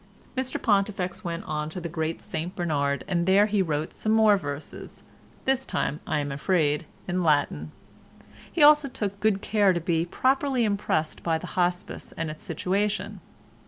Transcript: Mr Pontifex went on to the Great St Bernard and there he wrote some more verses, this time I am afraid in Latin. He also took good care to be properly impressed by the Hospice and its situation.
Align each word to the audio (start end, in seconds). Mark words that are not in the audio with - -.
Mr 0.35 0.59
Pontifex 0.59 1.23
went 1.23 1.43
on 1.43 1.69
to 1.69 1.79
the 1.79 1.87
Great 1.87 2.23
St 2.23 2.55
Bernard 2.55 3.03
and 3.07 3.27
there 3.27 3.45
he 3.45 3.61
wrote 3.61 3.93
some 3.93 4.11
more 4.11 4.35
verses, 4.35 5.03
this 5.45 5.63
time 5.63 5.99
I 6.07 6.17
am 6.17 6.31
afraid 6.31 6.87
in 7.07 7.21
Latin. 7.23 7.71
He 8.51 8.63
also 8.63 8.87
took 8.89 9.19
good 9.19 9.43
care 9.43 9.73
to 9.73 9.79
be 9.79 10.07
properly 10.07 10.63
impressed 10.63 11.21
by 11.21 11.37
the 11.37 11.53
Hospice 11.55 12.15
and 12.17 12.31
its 12.31 12.41
situation. 12.43 13.19